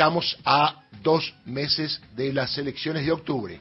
[0.00, 3.60] estamos a dos meses de las elecciones de octubre.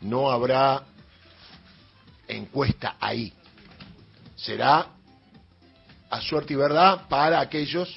[0.00, 0.82] No habrá
[2.26, 3.32] encuesta ahí.
[4.34, 4.88] Será
[6.10, 7.88] a suerte y verdad para aquellos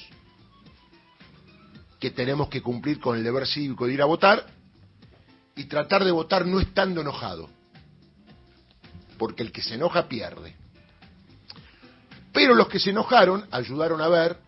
[1.98, 4.46] que tenemos que cumplir con el deber cívico de ir a votar
[5.56, 7.50] y tratar de votar no estando enojado,
[9.18, 10.54] porque el que se enoja pierde.
[12.32, 14.47] Pero los que se enojaron ayudaron a ver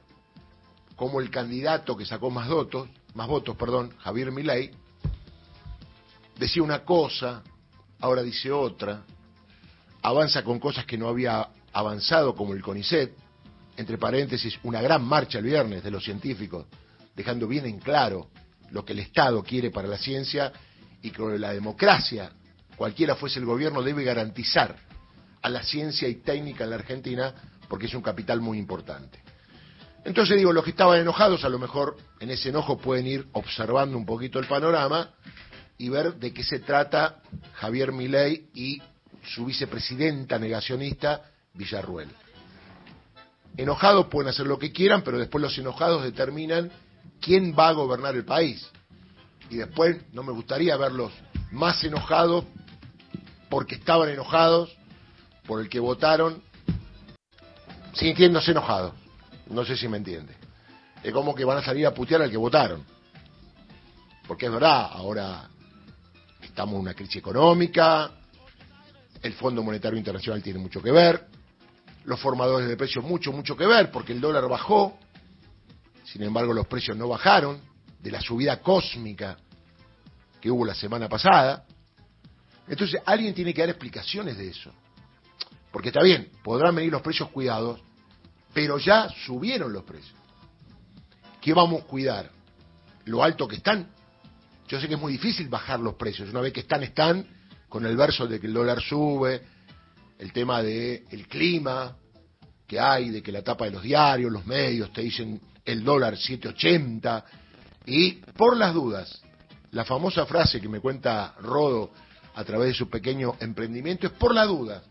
[1.00, 4.70] cómo el candidato que sacó más votos, más votos, perdón, Javier Milei,
[6.38, 7.42] decía una cosa,
[8.00, 9.04] ahora dice otra,
[10.02, 13.16] avanza con cosas que no había avanzado como el CONICET,
[13.78, 16.66] entre paréntesis, una gran marcha el viernes de los científicos,
[17.16, 18.28] dejando bien en claro
[18.70, 20.52] lo que el Estado quiere para la ciencia
[21.00, 22.30] y que la democracia,
[22.76, 24.76] cualquiera fuese el gobierno, debe garantizar
[25.40, 27.34] a la ciencia y técnica en la Argentina
[27.70, 29.29] porque es un capital muy importante.
[30.04, 33.96] Entonces digo, los que estaban enojados a lo mejor en ese enojo pueden ir observando
[33.96, 35.10] un poquito el panorama
[35.76, 37.22] y ver de qué se trata
[37.54, 38.82] Javier Milei y
[39.22, 41.22] su vicepresidenta negacionista
[41.54, 42.08] Villarruel.
[43.56, 46.70] Enojados pueden hacer lo que quieran, pero después los enojados determinan
[47.20, 48.66] quién va a gobernar el país.
[49.50, 51.12] Y después no me gustaría verlos
[51.50, 52.44] más enojados
[53.50, 54.74] porque estaban enojados
[55.46, 56.42] por el que votaron
[57.92, 58.94] sintiéndose enojados.
[59.50, 60.34] No sé si me entiende.
[61.02, 62.84] Es como que van a salir a putear al que votaron.
[64.26, 65.48] Porque es verdad, ahora
[66.42, 68.10] estamos en una crisis económica,
[69.22, 71.26] el Fondo Monetario Internacional tiene mucho que ver,
[72.04, 74.98] los formadores de precios mucho, mucho que ver, porque el dólar bajó,
[76.04, 77.60] sin embargo los precios no bajaron,
[77.98, 79.36] de la subida cósmica
[80.40, 81.66] que hubo la semana pasada.
[82.68, 84.72] Entonces alguien tiene que dar explicaciones de eso.
[85.70, 87.82] Porque está bien, podrán venir los precios cuidados,
[88.52, 90.14] pero ya subieron los precios.
[91.40, 92.30] ¿Qué vamos a cuidar?
[93.06, 93.88] ¿Lo alto que están?
[94.68, 96.30] Yo sé que es muy difícil bajar los precios.
[96.30, 97.26] Una vez que están, están,
[97.68, 99.42] con el verso de que el dólar sube,
[100.18, 101.96] el tema del el clima
[102.66, 106.16] que hay, de que la tapa de los diarios, los medios te dicen el dólar
[106.16, 107.24] 780,
[107.86, 109.22] y por las dudas,
[109.72, 111.90] la famosa frase que me cuenta Rodo
[112.34, 114.82] a través de su pequeño emprendimiento es por la duda,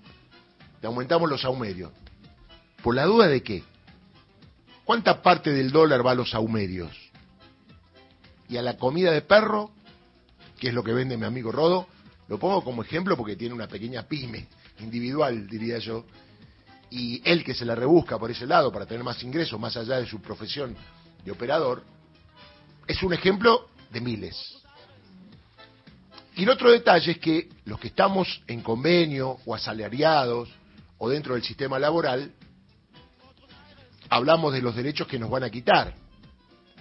[0.81, 1.91] le aumentamos los aumerios.
[2.83, 3.63] ¿Por la duda de qué?
[4.85, 6.95] ¿Cuánta parte del dólar va a los aumerios?
[8.47, 9.71] Y a la comida de perro,
[10.57, 11.87] que es lo que vende mi amigo Rodo,
[12.27, 14.47] lo pongo como ejemplo porque tiene una pequeña pyme
[14.79, 16.05] individual, diría yo,
[16.89, 19.99] y él que se la rebusca por ese lado para tener más ingresos, más allá
[19.99, 20.75] de su profesión
[21.23, 21.83] de operador,
[22.87, 24.55] es un ejemplo de miles.
[26.35, 30.49] Y el otro detalle es que los que estamos en convenio o asalariados
[30.97, 32.33] o dentro del sistema laboral,
[34.09, 35.93] hablamos de los derechos que nos van a quitar.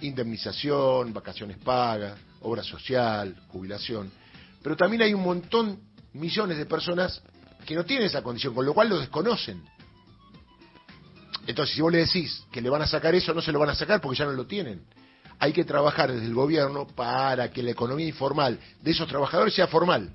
[0.01, 4.11] Indemnización, vacaciones pagas, obra social, jubilación.
[4.61, 5.79] Pero también hay un montón,
[6.13, 7.21] millones de personas
[7.65, 9.63] que no tienen esa condición, con lo cual lo desconocen.
[11.47, 13.69] Entonces, si vos le decís que le van a sacar eso, no se lo van
[13.69, 14.83] a sacar porque ya no lo tienen.
[15.39, 19.67] Hay que trabajar desde el gobierno para que la economía informal de esos trabajadores sea
[19.67, 20.11] formal.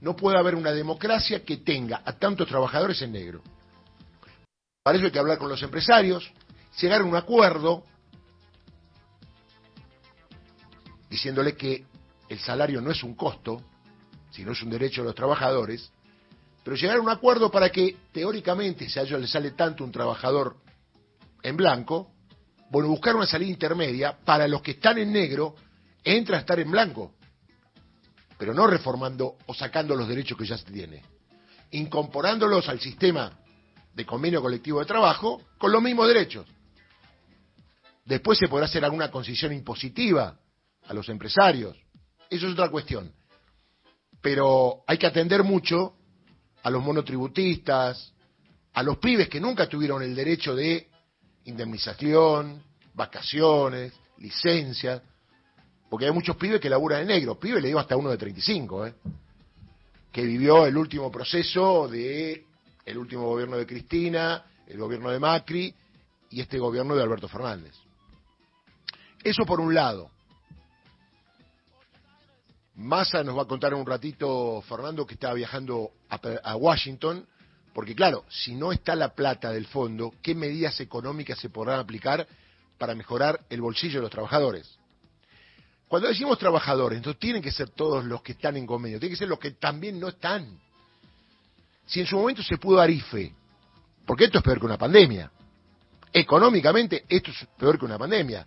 [0.00, 3.42] No puede haber una democracia que tenga a tantos trabajadores en negro.
[4.82, 6.28] Para eso hay que hablar con los empresarios,
[6.80, 7.84] llegar a un acuerdo
[11.08, 11.84] diciéndole que
[12.28, 13.62] el salario no es un costo,
[14.30, 15.92] sino es un derecho de los trabajadores,
[16.64, 19.92] pero llegar a un acuerdo para que teóricamente, si a ellos les sale tanto un
[19.92, 20.56] trabajador
[21.42, 22.10] en blanco,
[22.70, 25.54] bueno, buscar una salida intermedia para los que están en negro,
[26.02, 27.14] entra a estar en blanco,
[28.36, 31.02] pero no reformando o sacando los derechos que ya se tiene,
[31.70, 33.41] incorporándolos al sistema
[33.94, 36.46] de convenio colectivo de trabajo con los mismos derechos.
[38.04, 40.38] Después se podrá hacer alguna concesión impositiva
[40.86, 41.76] a los empresarios,
[42.28, 43.12] eso es otra cuestión.
[44.20, 45.94] Pero hay que atender mucho
[46.62, 48.12] a los monotributistas,
[48.72, 50.88] a los pibes que nunca tuvieron el derecho de
[51.44, 52.62] indemnización,
[52.94, 55.02] vacaciones, licencia,
[55.90, 58.86] porque hay muchos pibes que laburan en negro, pibes le digo hasta uno de 35,
[58.86, 58.94] ¿eh?
[60.10, 62.46] que vivió el último proceso de
[62.84, 65.74] el último gobierno de Cristina, el gobierno de Macri
[66.30, 67.74] y este gobierno de Alberto Fernández.
[69.22, 70.10] Eso por un lado.
[72.74, 77.26] Massa nos va a contar en un ratito, Fernando, que está viajando a, Washington,
[77.74, 82.26] porque claro, si no está la plata del fondo, ¿qué medidas económicas se podrán aplicar
[82.78, 84.78] para mejorar el bolsillo de los trabajadores?
[85.86, 89.18] Cuando decimos trabajadores, entonces tienen que ser todos los que están en convenio, tienen que
[89.18, 90.58] ser los que también no están.
[91.86, 93.34] Si en su momento se pudo dar IFE,
[94.06, 95.30] porque esto es peor que una pandemia.
[96.12, 98.46] Económicamente, esto es peor que una pandemia.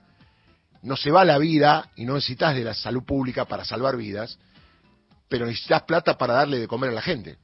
[0.84, 4.38] no se va la vida y no necesitas de la salud pública para salvar vidas,
[5.28, 7.38] pero necesitas plata para darle de comer a la gente.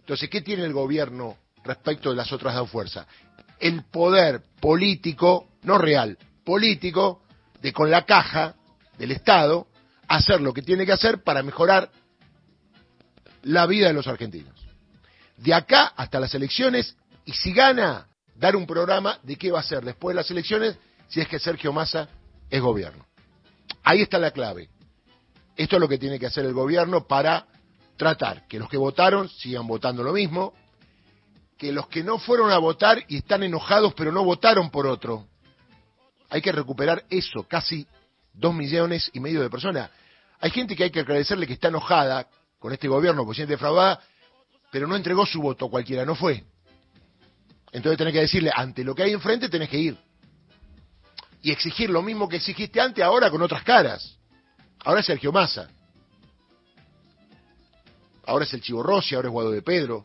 [0.00, 3.06] Entonces, ¿qué tiene el gobierno respecto de las otras dos fuerzas?
[3.58, 7.22] El poder político, no real, político,
[7.62, 8.54] de con la caja
[8.98, 9.66] del Estado
[10.06, 11.90] hacer lo que tiene que hacer para mejorar
[13.42, 14.67] la vida de los argentinos.
[15.38, 19.62] De acá hasta las elecciones, y si gana, dar un programa de qué va a
[19.62, 20.76] hacer después de las elecciones
[21.08, 22.08] si es que Sergio Massa
[22.50, 23.06] es gobierno.
[23.82, 24.68] Ahí está la clave.
[25.56, 27.46] Esto es lo que tiene que hacer el gobierno para
[27.96, 30.54] tratar que los que votaron sigan votando lo mismo,
[31.56, 35.26] que los que no fueron a votar y están enojados pero no votaron por otro.
[36.30, 37.86] Hay que recuperar eso, casi
[38.32, 39.90] dos millones y medio de personas.
[40.40, 44.00] Hay gente que hay que agradecerle que está enojada con este gobierno, porque siente defraudada,
[44.70, 46.44] pero no entregó su voto cualquiera, no fue.
[47.72, 49.98] Entonces tenés que decirle, ante lo que hay enfrente tenés que ir.
[51.42, 54.18] Y exigir lo mismo que exigiste antes, ahora con otras caras.
[54.84, 55.68] Ahora es Sergio Massa.
[58.26, 60.04] Ahora es el Chivo Rossi, ahora es Guado de Pedro.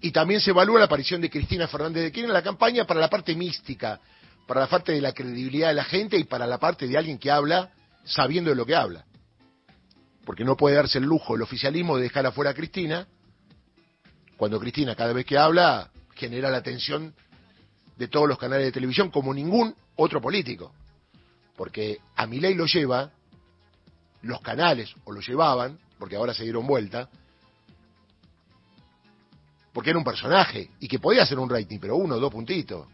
[0.00, 2.98] Y también se evalúa la aparición de Cristina Fernández de Kirchner en la campaña para
[2.98, 4.00] la parte mística,
[4.46, 7.18] para la parte de la credibilidad de la gente y para la parte de alguien
[7.18, 7.70] que habla
[8.04, 9.04] sabiendo de lo que habla.
[10.24, 13.06] Porque no puede darse el lujo el oficialismo de dejar afuera a Cristina,
[14.36, 17.14] cuando Cristina cada vez que habla genera la atención
[17.96, 20.72] de todos los canales de televisión como ningún otro político.
[21.56, 23.10] Porque a mi ley lo lleva,
[24.22, 27.08] los canales, o lo llevaban, porque ahora se dieron vuelta,
[29.72, 32.86] porque era un personaje y que podía hacer un rating, pero uno o dos puntitos.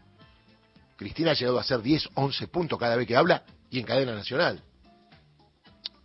[0.95, 4.13] Cristina ha llegado a hacer 10, 11 puntos cada vez que habla y en cadena
[4.13, 4.61] nacional.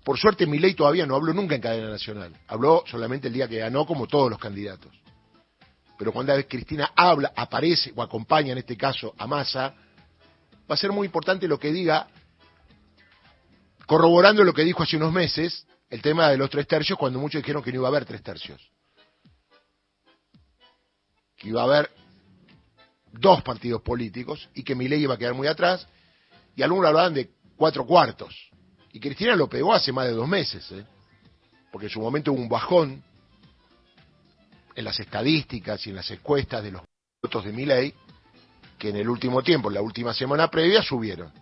[0.04, 2.36] Por suerte, mi ley todavía no habló nunca en cadena nacional.
[2.46, 4.92] Habló solamente el día que ganó, como todos los candidatos.
[5.98, 9.74] Pero cuando Cristina habla, aparece o acompaña, en este caso, a Massa,
[10.70, 12.06] va a ser muy importante lo que diga,
[13.86, 17.40] corroborando lo que dijo hace unos meses, el tema de los tres tercios, cuando muchos
[17.40, 18.60] dijeron que no iba a haber tres tercios.
[21.36, 21.90] Que iba a haber
[23.10, 25.86] dos partidos políticos y que mi ley iba a quedar muy atrás,
[26.56, 28.50] y algunos hablaban de cuatro cuartos.
[28.94, 30.87] Y Cristina lo pegó hace más de dos meses, ¿eh?
[31.73, 33.02] porque en su momento hubo un bajón
[34.73, 36.82] en las estadísticas y en las encuestas de los
[37.20, 37.93] votos de mi ley,
[38.79, 41.32] que en el último tiempo, en la última semana previa, subieron.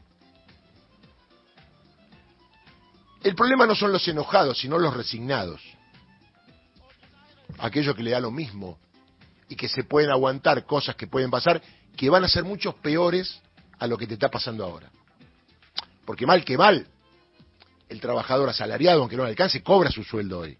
[3.22, 5.60] El problema no son los enojados, sino los resignados.
[7.58, 8.78] Aquellos que le da lo mismo
[9.50, 11.60] y que se pueden aguantar cosas que pueden pasar,
[11.98, 13.42] que van a ser muchos peores
[13.78, 14.90] a lo que te está pasando ahora.
[16.06, 16.88] Porque mal que mal,
[17.88, 20.58] el trabajador asalariado, aunque no alcance, cobra su sueldo hoy.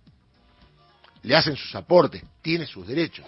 [1.23, 3.25] Le hacen sus aportes, tiene sus derechos.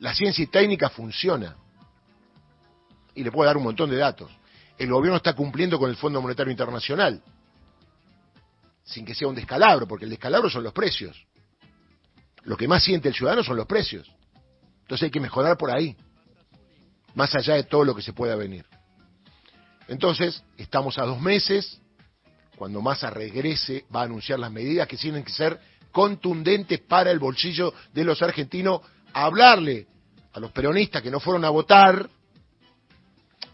[0.00, 1.56] La ciencia y técnica funciona.
[3.14, 4.30] Y le puedo dar un montón de datos.
[4.78, 7.22] El gobierno está cumpliendo con el Fondo Monetario Internacional,
[8.84, 11.24] sin que sea un descalabro, porque el descalabro son los precios.
[12.42, 14.10] Lo que más siente el ciudadano son los precios.
[14.82, 15.96] Entonces hay que mejorar por ahí,
[17.14, 18.66] más allá de todo lo que se pueda venir.
[19.88, 21.80] Entonces, estamos a dos meses,
[22.62, 25.58] cuando Massa regrese, va a anunciar las medidas que tienen que ser
[25.90, 28.82] contundentes para el bolsillo de los argentinos,
[29.12, 29.88] hablarle
[30.32, 32.08] a los peronistas que no fueron a votar,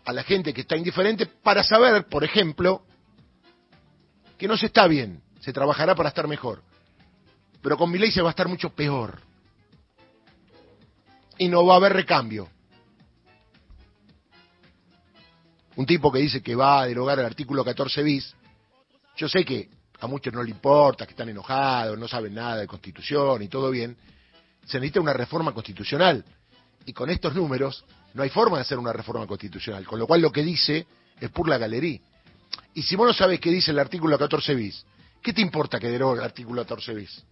[0.04, 2.82] a la gente que está indiferente, para saber, por ejemplo,
[4.36, 6.62] que no se está bien, se trabajará para estar mejor.
[7.62, 9.22] Pero con mi ley se va a estar mucho peor.
[11.38, 12.46] Y no va a haber recambio.
[15.76, 18.34] Un tipo que dice que va a derogar el artículo 14 bis,
[19.18, 19.68] yo sé que
[20.00, 23.68] a muchos no le importa, que están enojados, no saben nada de constitución y todo
[23.70, 23.96] bien.
[24.64, 26.24] Se necesita una reforma constitucional.
[26.86, 27.84] Y con estos números
[28.14, 29.84] no hay forma de hacer una reforma constitucional.
[29.84, 30.86] Con lo cual lo que dice
[31.20, 31.98] es por la galería.
[32.74, 34.86] Y si vos no sabes qué dice el artículo 14 bis,
[35.20, 37.24] ¿qué te importa que derogue el artículo 14 bis?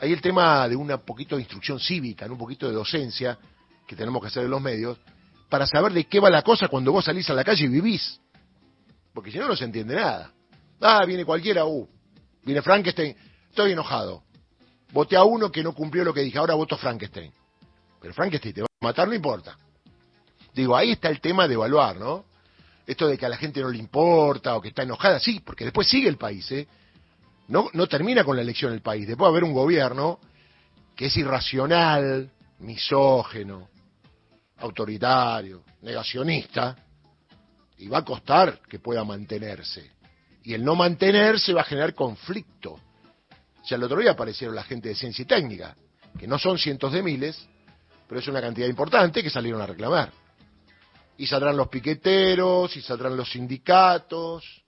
[0.00, 3.38] Hay el tema de un poquito de instrucción cívica, un poquito de docencia
[3.86, 4.98] que tenemos que hacer en los medios,
[5.48, 8.20] para saber de qué va la cosa cuando vos salís a la calle y vivís.
[9.14, 10.34] Porque si no, no se entiende nada.
[10.80, 11.88] Ah, viene cualquiera, uh,
[12.42, 13.16] viene Frankenstein,
[13.48, 14.22] estoy enojado.
[14.92, 17.32] Voté a uno que no cumplió lo que dije, ahora voto Frankenstein.
[18.00, 19.56] Pero Frankenstein te va a matar, no importa.
[20.54, 22.24] Digo, ahí está el tema de evaluar, ¿no?
[22.86, 25.64] Esto de que a la gente no le importa o que está enojada, sí, porque
[25.64, 26.66] después sigue el país, ¿eh?
[27.48, 29.06] No, no termina con la elección el país.
[29.06, 30.20] Después va a haber un gobierno
[30.94, 32.30] que es irracional,
[32.60, 33.68] misógeno,
[34.58, 36.76] autoritario, negacionista,
[37.78, 39.97] y va a costar que pueda mantenerse.
[40.48, 42.80] Y el no mantenerse va a generar conflicto.
[43.62, 45.76] Sea, el otro día aparecieron la gente de ciencia y técnica,
[46.18, 47.46] que no son cientos de miles,
[48.08, 50.10] pero es una cantidad importante que salieron a reclamar.
[51.18, 54.62] y saldrán los piqueteros, y saldrán los sindicatos,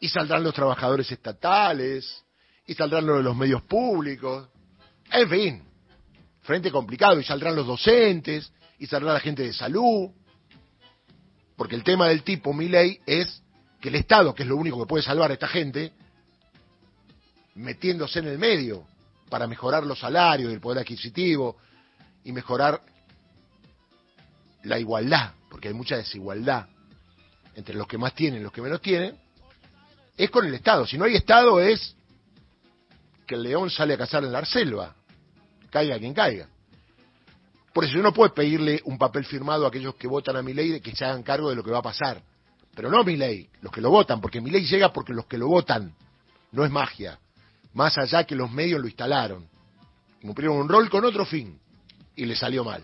[0.00, 2.24] y saldrán los trabajadores estatales,
[2.66, 4.48] y saldrán los de los medios públicos,
[5.12, 5.62] en fin,
[6.40, 10.10] frente complicado, y saldrán los docentes, y saldrá la gente de salud,
[11.56, 13.44] porque el tema del tipo, mi ley, es
[13.86, 15.92] que el Estado, que es lo único que puede salvar a esta gente,
[17.54, 18.84] metiéndose en el medio
[19.30, 21.56] para mejorar los salarios y el poder adquisitivo
[22.24, 22.82] y mejorar
[24.64, 26.66] la igualdad, porque hay mucha desigualdad
[27.54, 29.16] entre los que más tienen y los que menos tienen,
[30.16, 30.84] es con el Estado.
[30.84, 31.94] Si no hay Estado es
[33.24, 34.96] que el león sale a cazar en la selva,
[35.70, 36.48] caiga quien caiga.
[37.72, 40.70] Por eso no puede pedirle un papel firmado a aquellos que votan a mi ley
[40.70, 42.20] de que se hagan cargo de lo que va a pasar.
[42.76, 45.38] Pero no mi ley, los que lo votan, porque mi ley llega porque los que
[45.38, 45.94] lo votan,
[46.52, 47.18] no es magia.
[47.72, 49.48] Más allá que los medios lo instalaron.
[50.20, 51.58] Cumplieron un rol con otro fin
[52.14, 52.82] y le salió mal.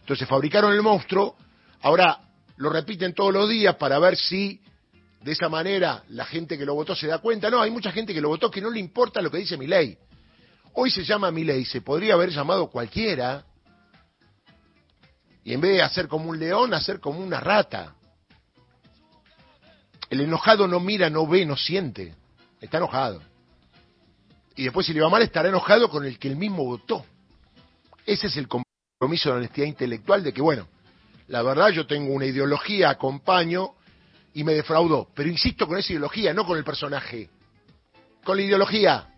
[0.00, 1.36] Entonces fabricaron el monstruo,
[1.82, 2.18] ahora
[2.56, 4.58] lo repiten todos los días para ver si
[5.20, 7.50] de esa manera la gente que lo votó se da cuenta.
[7.50, 9.66] No, hay mucha gente que lo votó que no le importa lo que dice mi
[9.66, 9.98] ley.
[10.72, 13.44] Hoy se llama mi ley, se podría haber llamado cualquiera.
[15.44, 17.94] Y en vez de hacer como un león, hacer como una rata.
[20.10, 22.14] El enojado no mira, no ve, no siente.
[22.60, 23.22] Está enojado.
[24.56, 27.04] Y después si le va mal estará enojado con el que él mismo votó.
[28.04, 30.66] Ese es el compromiso de honestidad intelectual de que, bueno,
[31.28, 33.74] la verdad yo tengo una ideología, acompaño
[34.34, 35.08] y me defraudó.
[35.14, 37.28] Pero insisto con esa ideología, no con el personaje.
[38.24, 39.14] Con la ideología.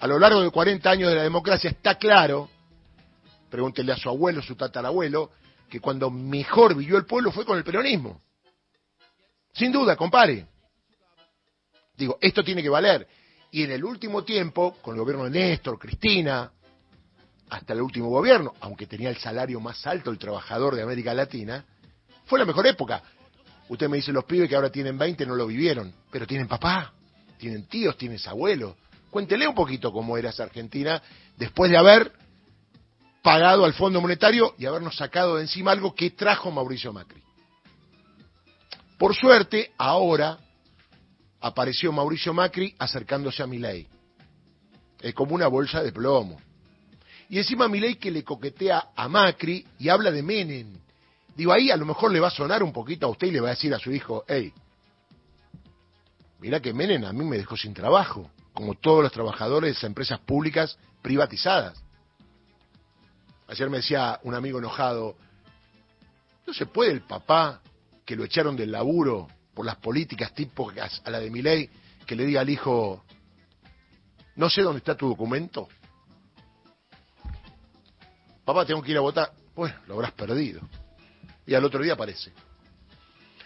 [0.00, 2.48] A lo largo de 40 años de la democracia está claro,
[3.50, 5.30] pregúntele a su abuelo, su tatarabuelo,
[5.68, 8.20] que cuando mejor vivió el pueblo fue con el peronismo.
[9.58, 10.46] Sin duda, compare.
[11.96, 13.08] Digo, esto tiene que valer.
[13.50, 16.52] Y en el último tiempo, con el gobierno de Néstor, Cristina,
[17.50, 21.64] hasta el último gobierno, aunque tenía el salario más alto el trabajador de América Latina,
[22.26, 23.02] fue la mejor época.
[23.68, 26.92] Usted me dice, los pibes que ahora tienen 20 no lo vivieron, pero tienen papá,
[27.36, 28.76] tienen tíos, tienen abuelos.
[29.10, 31.02] Cuéntele un poquito cómo era esa Argentina
[31.36, 32.12] después de haber
[33.22, 37.27] pagado al Fondo Monetario y habernos sacado de encima algo que trajo Mauricio Macri.
[38.98, 40.38] Por suerte, ahora
[41.40, 43.86] apareció Mauricio Macri acercándose a Milei.
[45.00, 46.40] Es como una bolsa de plomo.
[47.28, 50.76] Y encima Milei que le coquetea a Macri y habla de Menem.
[51.36, 53.40] Digo, ahí a lo mejor le va a sonar un poquito a usted y le
[53.40, 54.52] va a decir a su hijo, hey,
[56.40, 60.18] mira que Menem a mí me dejó sin trabajo, como todos los trabajadores de empresas
[60.18, 61.80] públicas privatizadas.
[63.46, 65.14] Ayer me decía un amigo enojado,
[66.44, 67.62] no se puede el papá
[68.08, 71.68] que lo echaron del laburo por las políticas tipo a la de Milei,
[72.06, 73.04] que le diga al hijo,
[74.36, 75.68] no sé dónde está tu documento,
[78.46, 79.30] papá, tengo que ir a votar.
[79.54, 80.62] Bueno, lo habrás perdido.
[81.46, 82.32] Y al otro día aparece.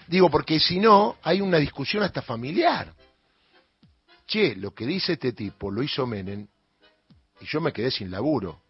[0.07, 2.95] Digo, porque si no, hay una discusión hasta familiar.
[4.29, 6.47] Che, lo que dice este tipo lo hizo Menem
[7.41, 8.63] y yo me quedé sin laburo.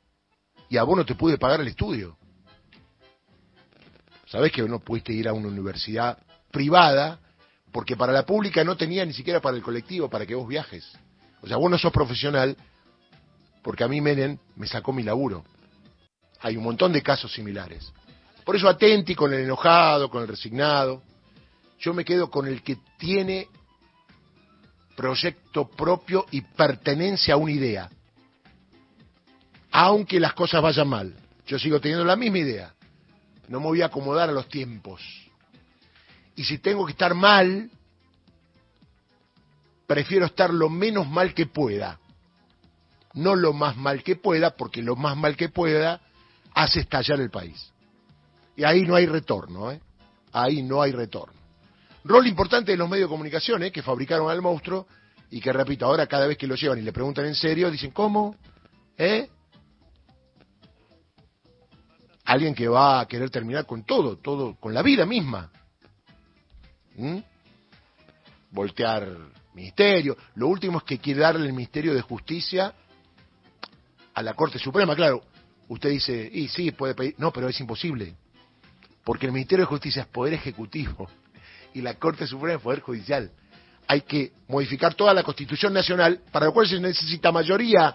[0.70, 2.16] Y a vos no te pude pagar el estudio.
[4.32, 6.16] ¿Sabés que no pudiste ir a una universidad
[6.50, 7.20] privada
[7.70, 10.90] porque para la pública no tenía ni siquiera para el colectivo, para que vos viajes?
[11.42, 12.56] O sea, vos no sos profesional
[13.62, 15.44] porque a mí Menem me sacó mi laburo.
[16.40, 17.92] Hay un montón de casos similares.
[18.42, 21.02] Por eso atenti con el enojado, con el resignado.
[21.78, 23.48] Yo me quedo con el que tiene
[24.96, 27.90] proyecto propio y pertenencia a una idea.
[29.72, 31.14] Aunque las cosas vayan mal.
[31.46, 32.74] Yo sigo teniendo la misma idea.
[33.52, 35.02] No me voy a acomodar a los tiempos.
[36.36, 37.70] Y si tengo que estar mal,
[39.86, 42.00] prefiero estar lo menos mal que pueda.
[43.12, 46.00] No lo más mal que pueda, porque lo más mal que pueda
[46.54, 47.70] hace estallar el país.
[48.56, 49.82] Y ahí no hay retorno, ¿eh?
[50.32, 51.38] Ahí no hay retorno.
[52.04, 53.70] Rol importante de los medios de comunicación, ¿eh?
[53.70, 54.86] que fabricaron al monstruo
[55.30, 57.90] y que, repito, ahora cada vez que lo llevan y le preguntan en serio, dicen,
[57.90, 58.34] ¿cómo?
[58.96, 59.28] ¿Eh?
[62.32, 65.50] Alguien que va a querer terminar con todo, todo, con la vida misma.
[66.96, 67.18] ¿Mm?
[68.52, 69.06] Voltear
[69.52, 70.16] ministerio.
[70.36, 72.72] Lo último es que quiere darle el Ministerio de Justicia
[74.14, 74.96] a la Corte Suprema.
[74.96, 75.22] Claro,
[75.68, 78.16] usted dice, y sí, puede pedir, no, pero es imposible,
[79.04, 81.10] porque el Ministerio de Justicia es poder ejecutivo
[81.74, 83.30] y la Corte Suprema es poder judicial.
[83.86, 87.94] Hay que modificar toda la Constitución Nacional, para lo cual se necesita mayoría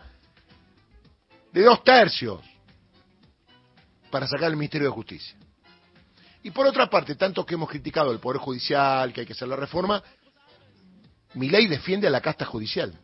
[1.51, 2.39] de dos tercios
[4.09, 5.35] para sacar el Ministerio de Justicia.
[6.43, 9.47] Y por otra parte, tanto que hemos criticado el Poder Judicial, que hay que hacer
[9.47, 10.01] la reforma,
[11.33, 12.97] mi ley defiende a la casta judicial.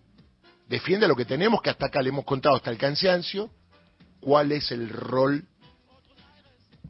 [0.68, 3.52] Defiende a lo que tenemos, que hasta acá le hemos contado hasta el cansancio,
[4.22, 5.44] cuál es el rol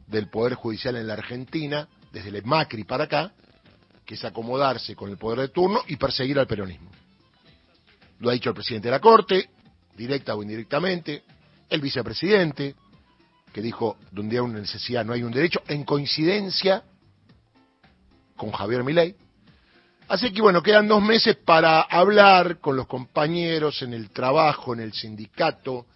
[0.06, 3.32] del Poder Judicial en la Argentina, desde el Macri para acá,
[4.06, 6.90] que es acomodarse con el poder de turno y perseguir al peronismo.
[8.20, 9.50] Lo ha dicho el presidente de la Corte,
[9.96, 11.24] directa o indirectamente,
[11.68, 12.76] el vicepresidente,
[13.54, 16.82] que dijo, donde hay una necesidad no hay un derecho, en coincidencia
[18.36, 19.14] con Javier Milei.
[20.08, 24.80] Así que bueno, quedan dos meses para hablar con los compañeros en el trabajo, en
[24.80, 25.86] el sindicato,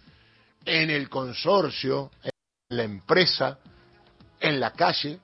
[0.63, 2.31] en el consorcio, en
[2.77, 3.59] la empresa,
[4.39, 5.19] en la calle,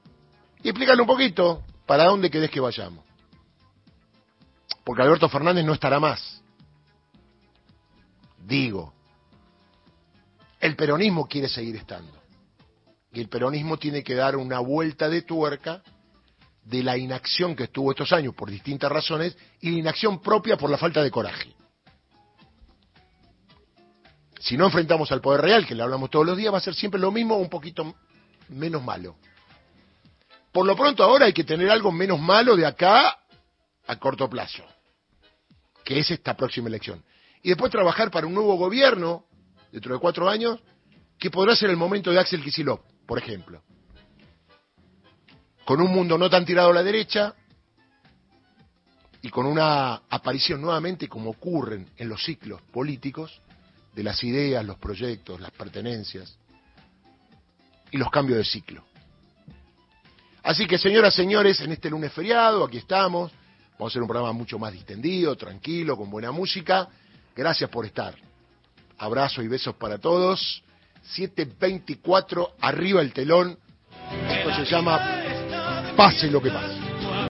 [0.61, 3.05] y explicarle un poquito para dónde querés que vayamos.
[4.83, 6.43] Porque Alberto Fernández no estará más.
[8.45, 8.93] Digo,
[10.59, 12.24] el peronismo quiere seguir estando.
[13.15, 15.81] Y el peronismo tiene que dar una vuelta de tuerca
[16.65, 20.69] de la inacción que estuvo estos años por distintas razones y la inacción propia por
[20.69, 21.55] la falta de coraje.
[24.37, 26.75] Si no enfrentamos al poder real, que le hablamos todos los días, va a ser
[26.75, 27.95] siempre lo mismo un poquito
[28.49, 29.15] menos malo.
[30.51, 33.17] Por lo pronto ahora hay que tener algo menos malo de acá
[33.87, 34.63] a corto plazo,
[35.85, 37.01] que es esta próxima elección.
[37.41, 39.23] Y después trabajar para un nuevo gobierno,
[39.71, 40.59] dentro de cuatro años,
[41.17, 43.61] que podrá ser el momento de Axel Kicillof, por ejemplo.
[45.65, 47.33] Con un mundo no tan tirado a la derecha
[49.21, 53.41] y con una aparición nuevamente, como ocurren en los ciclos políticos,
[53.95, 56.37] de las ideas, los proyectos, las pertenencias
[57.91, 58.83] y los cambios de ciclo.
[60.43, 63.31] Así que, señoras, señores, en este lunes feriado, aquí estamos.
[63.79, 66.87] Vamos a hacer un programa mucho más distendido, tranquilo, con buena música.
[67.35, 68.15] Gracias por estar.
[68.97, 70.63] Abrazo y besos para todos.
[71.13, 73.57] 724, arriba el telón.
[74.29, 74.99] Esto se llama
[75.95, 76.84] Pase lo que pase.